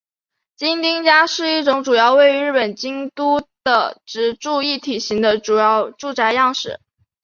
[0.55, 6.79] 京町家是一种主要位于日本京都的职住一体型的住宅样式。